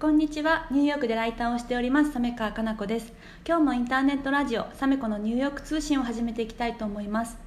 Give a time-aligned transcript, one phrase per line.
[0.00, 3.12] こんにちはニューヨークでライターをしておりますサメ川かな子です
[3.46, 7.38] 今日もインターネットラジオサメコのニューヨーク通信を始めていきたいと思います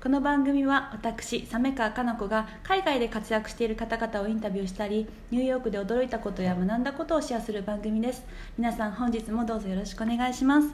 [0.00, 8.24] この番組は私サメ川かな子が海外で活躍している方々をインタビューしたりニューヨークで驚いたことや学んだことをシェアする番組です
[8.56, 10.68] 皆さん本日もどうぞよろしくお願いします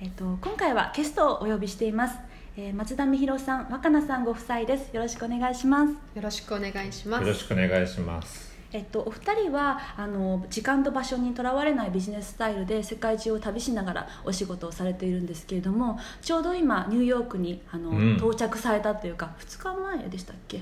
[0.00, 2.16] えっと今回はゲストをお呼びしています
[2.58, 4.96] えー、松田美弘さん、若菜さんご夫妻です。
[4.96, 5.92] よろしくお願いします。
[5.92, 7.20] よろしくお願いします。
[7.20, 8.55] よろしくお願いします。
[8.72, 20.60] えっと、お二人はあの時間と場所にとらわれないビジネススタイルで世界中を旅しながらお仕事をされているんですけれどもちょうど今ニューヨークにあの、うん、到着されたというか2日前でしたっけ？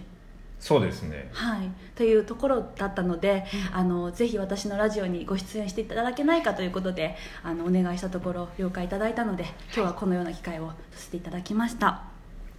[0.60, 1.28] そうですね。
[1.32, 1.68] はい。
[1.94, 12.13] というところだったので、うん、あのぜひ私のラジオにご出演していただけないかということであのお願いしたところ了解いただいたので今日はこのような機会をさせていただきました。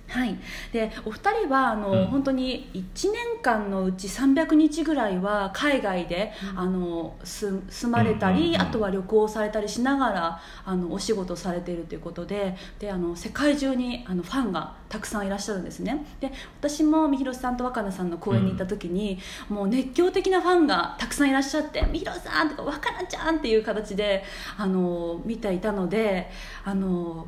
[0.08, 0.38] はい、
[0.72, 16.06] でお二人はあの、うん、本当に1年間のうち300日ぐらいは海外で、うん、あの住まれたり、うんあとは旅行されたりしながらあのお仕事されているということでであの世界中にあのファンがたくさんいらっしゃるんですね。
[16.20, 24.24] で私もみひろさんと若菜さんの公演に行った時に、もう熱狂的なファンがたくさんいらっしゃって「みひろさん」とか「若菜ちゃん」っていう形で
[24.58, 26.30] あの見ていたので
[26.64, 27.28] あの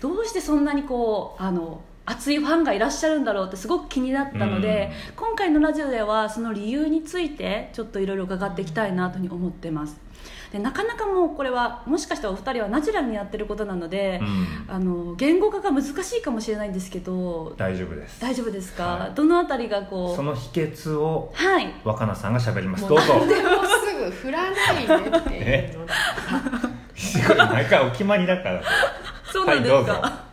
[0.00, 10.04] どうしてそんなにこうあの熱いファンがいらっしゃるんだろうってすごく気になったので、うん、今回のラジオではその理由についてちょっといろいろ伺っていきたいなというふうに思ってます。
[10.52, 18.20] でなかなかもうこれはもしかしたらお二人はナチュラルにやってることなので、うん、あの言語化が難しいかもしれないんですけど大丈夫です。
[18.20, 22.86] 大丈夫ですか、はい、どのあたりがこうその秘訣を、はい、若菜さんがしゃべります。
[22.86, 23.26] どうぞ。
[23.26, 25.86] でもすぐ振らないでっていうの
[26.94, 28.62] すごい毎回お決まりだから。
[29.32, 30.23] そうなんですか、はい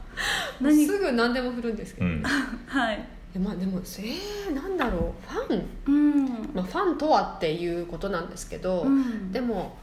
[0.69, 2.23] すぐ何でも振るんですけど、うん、
[2.67, 3.07] はい。
[3.39, 5.31] まあでもえー、なんだろう。
[5.31, 6.25] ファン、うん。
[6.53, 9.77] まあ、ファンとはっていうことなんですけど、うん、でも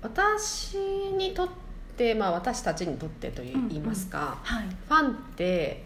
[0.00, 1.48] 私にとっ
[1.96, 4.56] て、まあ、私たちにとってといいますか、うん。
[4.56, 4.62] うん。
[4.64, 5.84] はい、ファンって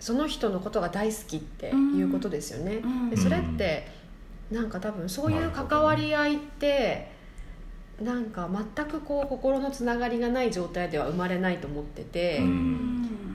[0.00, 3.86] その人のことが大好きっていうことですよね、うん、でそれって
[4.50, 7.12] なんか多分そういう関わり合いって
[8.02, 12.38] なんか全くこう心のつながりがない状態では生まれないと思ってて。
[12.38, 13.31] うん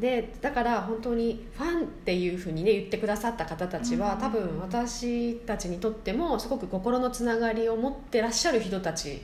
[0.00, 9.22] でだから本当にファンっていうふうにね言ってくださった方たちは、多分私たちにとってもすごく心のつながりを持ってらっしゃる人たち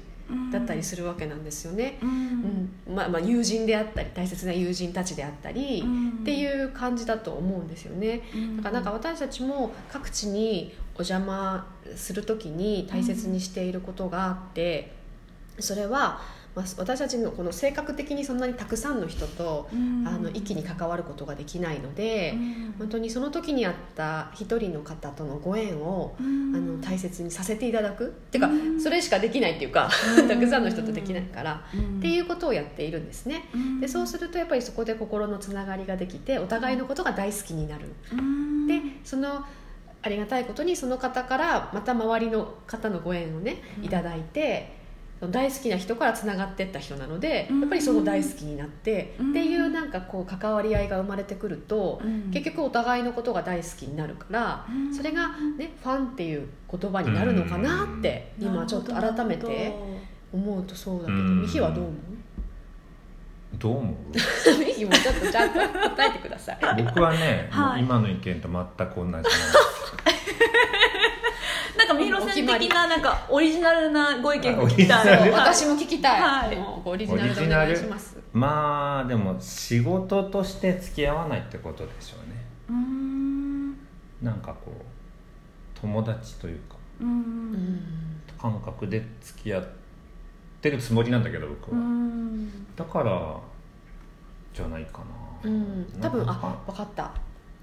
[0.52, 2.10] だったりするわけなんですよね、うん、
[2.88, 14.92] うん、まあ、まあ友人であったり大切な友人たちであったり、うん、っていう感じだと思うんですよね、うん、だからなんか私たちも各地にお邪魔する時に大切にしていることがあって
[15.60, 16.20] それは
[16.56, 28.06] まあ、私たちのこの性格的にそんなにたくさんの人と、うん、あの一気に関わることができないので、うん、本当にその時にあった一人の方とのご縁を、うん、あの大切にさせていただく。
[28.06, 28.50] っていうか、
[28.82, 29.90] それしかできないっていうか、
[30.26, 31.62] たくさんの人とできないから、
[31.98, 33.44] っていうことをやっているんですね。
[33.80, 37.84] でそうするとやっぱりそこで心のつながりができてお互いのことが大好きになる。
[38.66, 39.44] でその
[40.02, 44.85] ありがたいことにその方からまた周りの方のご縁をねいただいて。
[45.30, 59.74] 大好きな人からつながっていった人なので、やっぱりその大好きになって、っていうなんかこう関わり合いが生まれてくると、結局お互いのことが大好きになるから、それが、ね、ファンっていう言葉になるのかなって今ちょっと改めて
[60.32, 61.96] 思うとそうだけどミヒはどう思う？
[63.58, 63.94] どう思う？
[64.60, 66.58] ミヒもちょっとちゃんと答えてください。
[66.84, 69.56] 僕はね、はい、今の意見と全く同じなんです
[71.86, 75.30] なんか三浦さん的ななんかオリジナルなご意見聞きたい。
[75.30, 78.18] 私も聞きたい、はい、オリジナルでお願いします。
[78.32, 82.36] まあでも仕事として付き合わないってことでしょうね。
[82.70, 83.70] うん。
[84.20, 86.76] なんかこう友達というか。
[87.00, 87.80] うん。
[88.40, 89.66] 感覚で付き合っ
[90.60, 91.78] てるつもりなんだけど僕は。
[92.74, 93.38] だから
[94.52, 94.98] じゃないか
[95.44, 95.50] な。
[95.50, 95.86] うん。
[96.00, 97.12] 多分あ分かった。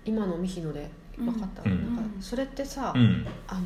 [0.06, 3.62] 今のミヒノで分かった、うん、なんかそれってさ、うん、あの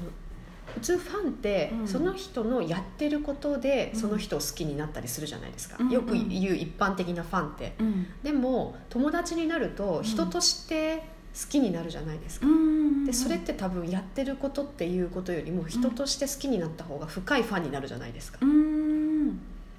[0.73, 10.97] 普通ファンってその人のやってることでその人を好きになったりするじゃないですか、うん、よく言う一般的なファンって、うん、でも友達になると人として
[11.34, 18.40] 好きになるじゃないですか、うん、でそれって多分やってることっていうことよりも人として好きになった方が深いファンになるじゃないですか、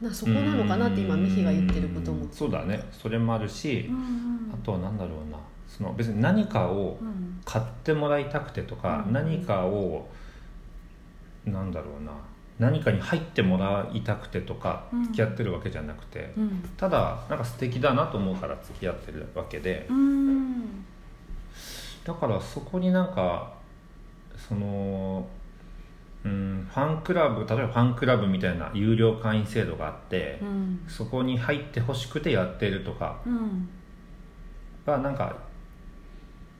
[0.00, 2.26] なそこなのかなって今ミヒが言ってることも。
[2.30, 2.80] そうだね。
[2.92, 3.90] それもあるし
[4.52, 5.38] あとは何だろうな。
[5.66, 6.98] その別に何かを
[7.44, 10.08] 買ってもらいたくてとか、何かを
[11.52, 12.12] なんだろうな。
[12.58, 20.84] 何かに入ってもらいたくてとか付き合ってるわけじゃなくて、うん、ただなんか素敵だなと思うから付き合ってるわけで、うん、
[22.04, 23.52] だからそこになんか
[24.48, 25.28] その、
[26.24, 33.20] うん、ファンクラブ例えばファンクラブみたいな有料会員制度があって、うん、そこに入ってほしくてやってるとか
[34.84, 35.47] がなんか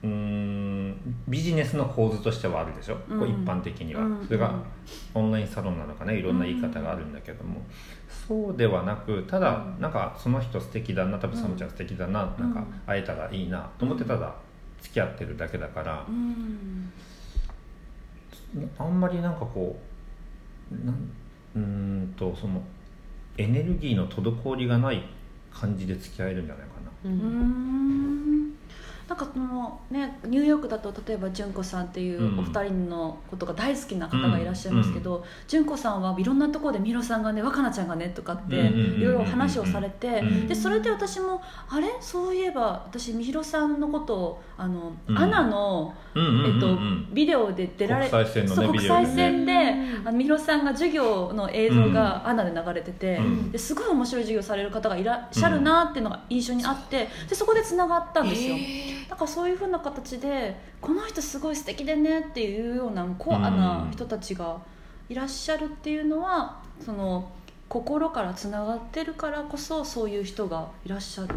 [0.04, 4.54] うんビジネスの構図としてはあるでしょ、うん、こう一般的には、うん、それが
[5.12, 7.62] オンラインサロンなのかねいろんな言い方があるんだけども、
[8.28, 14.34] そうではなくただなんかその人素敵だな多分サムちゃん素敵だな、なんか会えたらいいなと思ってただ
[14.80, 16.06] 付き合ってるだけだから、
[18.78, 19.76] あんまりなんかこ
[20.70, 21.10] うなん
[21.56, 22.62] うんとその
[23.36, 25.02] エネルギーの滞りがない
[25.52, 26.88] 感じで付き合えるんじゃないかな。
[29.08, 41.40] うんなんかこのねニューヨークだと例えば純子さんっていうお二人のことが大好きな方がいらっしゃいますけど、純子さんはいろんなところでミロさんがね若菜ちゃんがねとかっていろいろ話をされて、でそれで私も
[41.70, 41.88] あれ？
[42.00, 46.19] そういえば私みひろさんのことをあの、アナの、え
[46.58, 46.76] っと、
[47.12, 49.52] ビデオで出られ国際線の、ね、国際線で、
[50.04, 53.20] あのみひろさんが授業の映像がアナで流れてて、
[53.52, 58.56] ですごい面白い授業される方がいらっしゃるなっていうのが印象にあってでそこでつながったんですよ。
[59.08, 64.60] だからそういうふうな形でこの人すごい素敵でねっていうようなコアな人たちが
[65.08, 67.31] いらっしゃるっていうのはその
[67.69, 71.34] 心からつながってるからこそそういう人がいらっしゃる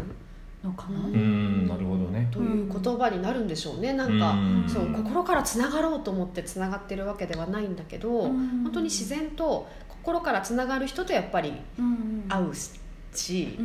[0.62, 1.00] のかな。
[1.00, 1.66] うん。
[1.66, 2.28] なるほどね。
[2.30, 3.92] という言葉になるんでしょうね。
[3.94, 4.34] なんか
[4.68, 11.54] そう心からつながろうと思ってつながってるわけではないんだけど本当に自然と心からつながる人とやっぱり
[12.28, 13.58] 会うし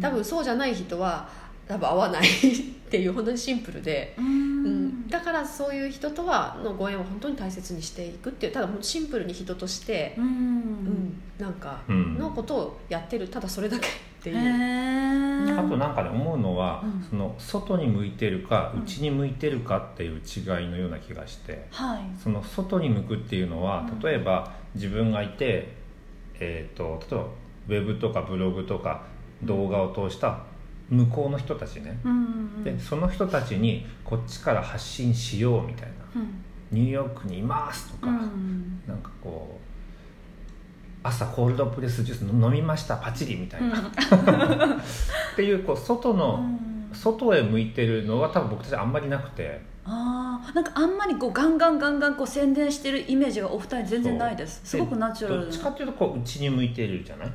[0.00, 1.28] 多分そうじゃない人は
[1.68, 13.90] 多分合わないっていう本当にシンプルで、うん、だからそういう人とはのご縁を本当に大切にしていくっていうただシンプルに人として、うん、うん、なんかのことをやってるただそれだけっ
[14.22, 14.36] ていう。
[15.58, 25.74] あとなんかね思うのは、うん、その外に向いてるか内に向いてるかっていう違いのような気がして、はい、その外に向くっていうのは例えば自分がいて、
[26.38, 27.26] えーと、と例えば
[27.68, 29.02] ウェブとかブログとか
[29.42, 30.40] 動画を通した
[30.90, 32.22] 向こうの人たちね、うんうんう
[32.60, 39.66] ん、でその人たちにこっちから発信しようみたいな、うん、ニューヨークにいますとか、うんうん、なんかこう
[41.02, 44.80] 朝コールドプレスジュース飲みましたパチリみたいな、うん、 っ
[45.36, 46.44] ていうこう外の、
[46.90, 49.76] うん、外へ向いてるのは多分僕たちあんまりなくて。
[49.88, 54.60] あなんかあんまりこうガンガンガンガンこう宣伝してるイメージがお二人全然ないです。
[54.64, 57.32] すごくナチュラルどっちかっていうとこう内に向いてるじゃない？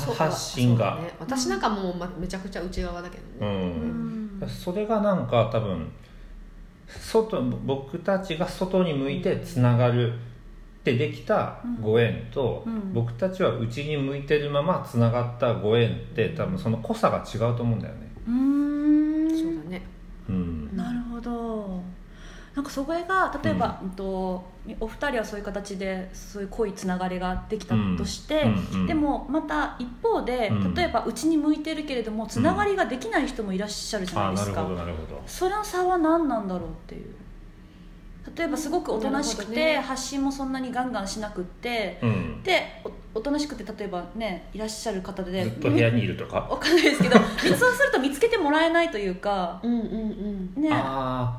[0.00, 3.52] 発信が、ね、私なんかもうめちゃくちゃ内側だけどね、
[4.40, 5.90] うん、それがなんか多分
[6.86, 10.16] 外僕たちが外に向いてつながるっ
[10.84, 18.12] てできたご縁と、うん、僕たちは内に向いてるままつながったご縁って多分その濃さが違うと思うんだよね。
[18.28, 19.28] うん。
[19.30, 19.82] そうだね、
[20.28, 21.82] うん、なるほど
[22.56, 24.42] なんかそれが例えば、うん、と
[24.80, 34.66] お二人はそういう形でそういう濃いつながりができたとして、うん、でもまた一方で、例えばうちに向いてるけれどもつながりができない人もいらっしゃるじゃないですか、
[35.26, 37.14] その差は何なんだろうっていう
[38.36, 42.82] 例えばすごくおとなしくて、ね、発信もそんなにガンガンしなくって、うん、で
[43.14, 46.40] おとなしくて例えばねいらっしゃる方でずっと部屋にいるとか？
[46.40, 49.80] わかんないですけど 密をすると見つけてもらえないというかうんうん
[50.56, 50.70] うんね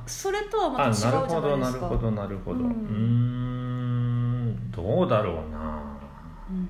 [0.06, 1.42] それとはまた違うじゃないですか。
[1.42, 2.60] なるほどなるほどなるほど。
[2.60, 3.38] うん。
[4.78, 5.82] どうだろうな、
[6.52, 6.70] うん、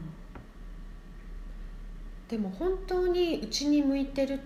[2.30, 4.38] でも本当にうちに向いてるっ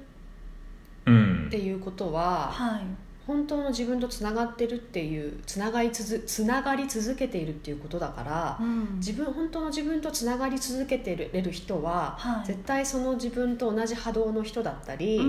[1.52, 2.82] ていうことは、うん、はい
[3.28, 15.20] 本当の自分とつながってるっていうつながりつづつながり続けているっていうことだから、うん、自分本当の自分とつながり続けてれる人は、はい、絶対その自分と同じ波動の人だったり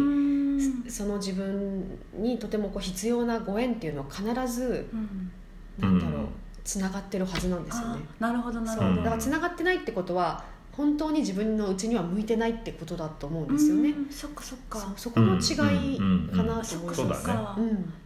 [0.89, 5.31] その自分にとてもこう必要なご縁っていうのは必ず、うん、
[5.79, 6.27] なんだろう
[6.65, 8.03] つながってるはずなんですよね。
[8.21, 8.97] なるほどなるほど。
[8.97, 13.95] だからつながってないってことは本当に自分のうちには向いてないってことだと思うんですよね。
[14.11, 14.93] そっかそっか。
[14.97, 15.99] そこの違い
[16.35, 17.31] かなと思います、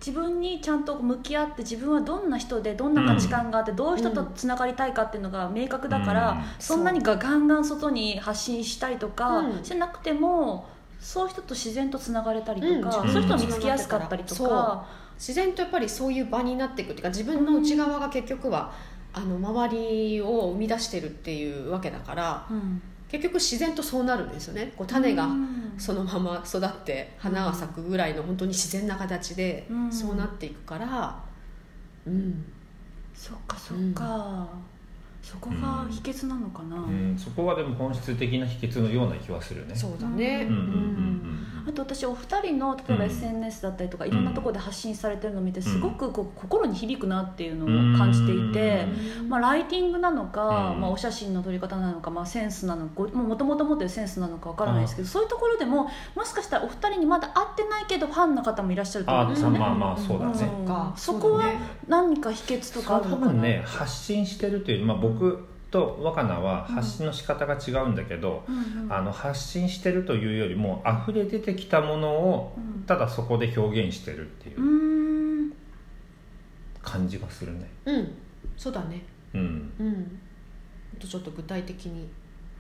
[0.05, 10.67] 自分にちゃんと向き合って自分はどんな人でどんな価値観があってどういう人とつながりたいかっていうのが明確だから、そんなにがガンガン外に発信したりとかしなくても、
[10.99, 14.87] そういう人と自然とつながれたりとか、そういう人を見つけやすかったりとか。
[15.19, 18.71] 自然とやっぱりそういう場になっていくっていうか自分の内側が結局は、
[19.17, 24.73] あの周りを生み出してるっていうわけだから、うん、結局自然とそうなるんですよね。
[24.77, 25.29] こう種が
[25.79, 31.27] そのまま育って花が咲くぐらいの本当に自然な形でそうなっていくから
[32.07, 32.45] うん、
[33.15, 34.49] そっかそっか、
[35.23, 39.75] そこが秘訣なのかな、うん、そこはでも本質的な秘訣のような気はするね。
[39.75, 40.47] そうだね
[41.69, 48.87] あと私お二人の例えば SNS だったりとか、いろんなところで発信されてるのを見てすごくこう心に響くなっていうのを感じていて、
[49.29, 59.59] まあ、ライティングなのか、まあ、お写真の撮り方なのか、まあ、センスなのかもともと持ってるセンスなのかわからないですけどそういうところでももしかしたらお二人にまだ会ってないけどファンの方もいらっしゃると思うんですよね。
[59.59, 60.35] まあまあそうだね、
[60.97, 61.53] そこは
[61.89, 68.85] 何か秘訣とかあるのかな、ね、発信してるという、まあ、僕と若菜は発信の仕方が違うんだけど、うん。
[68.85, 75.53] うん、あの発信してるというよりも溢れ出てきたものをただそこで表現してるっていう
[76.83, 77.69] 感じがするね。
[77.85, 78.15] うん。
[78.57, 79.03] そうだね。
[79.35, 79.73] うん。
[79.79, 80.21] うん。
[80.99, 82.09] とちょっと具体的に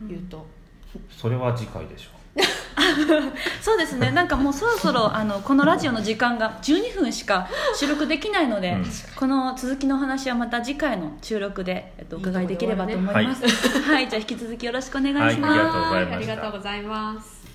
[0.03, 0.47] 言うと、
[0.95, 2.25] うん、それは次回でしょう
[3.62, 4.11] そうですね。
[4.11, 8.85] なんかもうそろそろあのこのラジオの時間が12分しか収録できないので、うん、
[9.16, 13.49] この続きの話はまた次回の収録で、えっと、お伺いできればと思います、ね、
[13.83, 17.46] はい、はい、じゃあ引き続きよろしくお願いします、はい、ありがとうございます